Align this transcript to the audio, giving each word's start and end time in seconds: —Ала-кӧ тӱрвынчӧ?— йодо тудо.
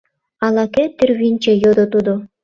—Ала-кӧ 0.45 0.83
тӱрвынчӧ?— 0.97 1.51
йодо 1.63 1.85
тудо. 1.93 2.13